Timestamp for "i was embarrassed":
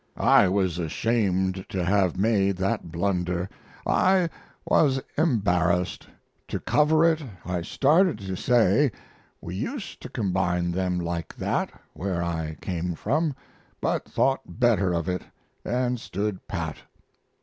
3.85-6.07